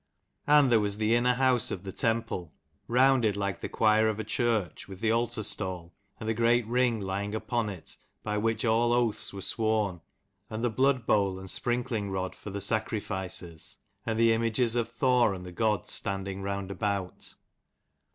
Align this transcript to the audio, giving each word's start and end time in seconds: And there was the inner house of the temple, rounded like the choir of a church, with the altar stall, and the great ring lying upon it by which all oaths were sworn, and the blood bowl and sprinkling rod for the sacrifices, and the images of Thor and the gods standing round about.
And 0.47 0.71
there 0.71 0.79
was 0.79 0.97
the 0.97 1.13
inner 1.13 1.35
house 1.35 1.69
of 1.69 1.83
the 1.83 1.91
temple, 1.91 2.51
rounded 2.87 3.37
like 3.37 3.59
the 3.61 3.69
choir 3.69 4.07
of 4.09 4.19
a 4.19 4.23
church, 4.23 4.87
with 4.87 4.99
the 4.99 5.11
altar 5.11 5.43
stall, 5.43 5.93
and 6.19 6.27
the 6.27 6.33
great 6.33 6.65
ring 6.65 6.99
lying 6.99 7.35
upon 7.35 7.69
it 7.69 7.97
by 8.23 8.39
which 8.39 8.65
all 8.65 8.93
oaths 8.93 9.31
were 9.31 9.43
sworn, 9.43 10.01
and 10.49 10.63
the 10.63 10.71
blood 10.71 11.05
bowl 11.05 11.37
and 11.37 11.51
sprinkling 11.51 12.09
rod 12.09 12.33
for 12.33 12.49
the 12.49 12.61
sacrifices, 12.61 13.77
and 14.03 14.17
the 14.17 14.33
images 14.33 14.75
of 14.75 14.89
Thor 14.89 15.35
and 15.35 15.45
the 15.45 15.51
gods 15.51 15.91
standing 15.91 16.41
round 16.41 16.71
about. 16.71 17.35